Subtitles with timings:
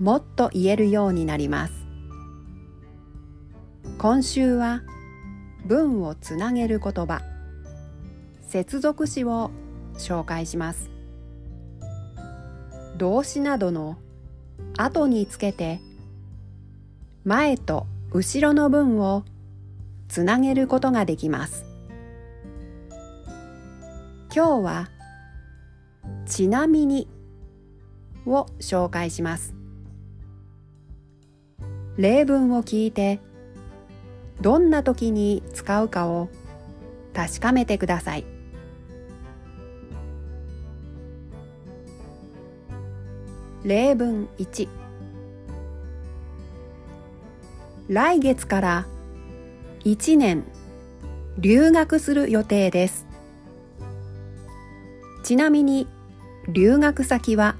[0.00, 1.74] もっと言えるようになります。
[3.98, 4.80] 今週は
[5.66, 7.20] 文をつなげる言葉。
[8.40, 9.50] 接続詞を
[9.98, 10.88] 紹介します。
[12.96, 13.98] 動詞などの
[14.78, 15.80] 後につけて
[17.24, 19.24] 前と後ろの文を
[20.08, 21.66] つなげることができます。
[24.34, 24.90] 今日は
[26.24, 27.06] ちなみに
[28.24, 29.59] を紹介します。
[31.96, 33.20] 例文を聞いて
[34.40, 36.28] どんな時に使うかを
[37.12, 38.24] 確かめてください。
[43.64, 44.68] 例文1
[47.88, 48.86] 来月から
[49.84, 50.44] 1年
[51.38, 53.06] 留学する予定です。
[55.22, 55.86] ちなみに
[56.48, 57.56] 留学先は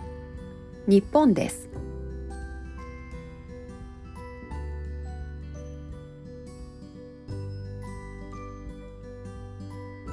[0.86, 1.69] 日本です。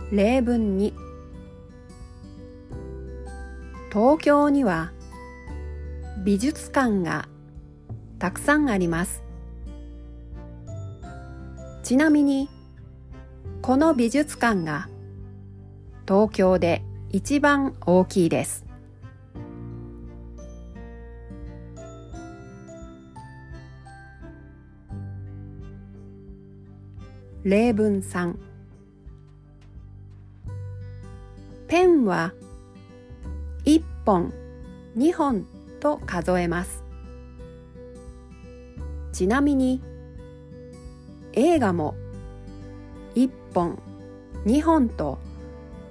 [0.09, 0.93] 例文2
[3.91, 4.93] 東京には
[6.23, 7.27] 美術館が
[8.17, 9.21] たくさんあります。
[11.83, 12.47] ちなみに
[13.61, 14.87] この美術館が
[16.07, 18.65] 東京で一番大きいです。
[27.43, 28.35] 例文3
[31.67, 32.33] ペンは
[33.65, 34.33] 1本
[34.95, 35.45] 2本
[35.81, 36.83] と数えます。
[39.11, 39.81] ちなみに
[41.33, 41.95] 映画も
[43.15, 43.79] 1本
[44.45, 45.19] 2本と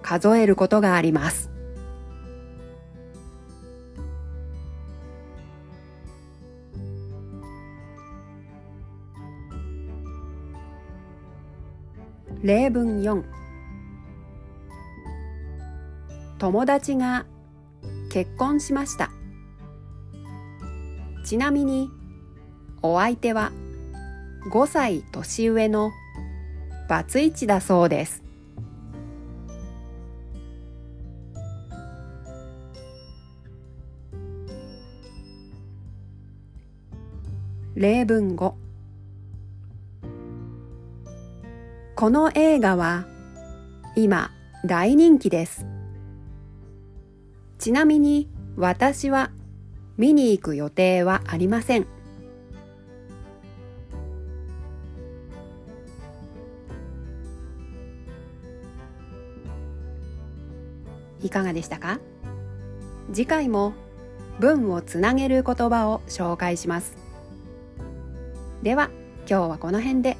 [0.00, 1.50] 数えることがあります。
[12.42, 13.24] 例文4
[16.38, 17.24] 友達が
[18.10, 19.10] 結婚しました。
[21.24, 21.90] ちなみに
[22.82, 23.52] お相手は
[24.50, 25.90] 5歳年上の
[26.88, 28.22] バツイチだそうです。
[37.74, 38.54] 例文5
[41.94, 43.06] この映画は
[43.96, 44.30] 今
[44.64, 45.66] 大人気です。
[47.58, 49.30] ちなみに私は
[49.96, 51.86] 見に行く予定はありません。
[61.22, 61.98] いかがでしたか？
[63.12, 63.72] 次回も
[64.38, 66.96] 文をつなげる言葉を紹介します。
[68.62, 68.90] では
[69.28, 70.16] 今日はこの辺で。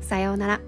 [0.00, 0.60] さようなら。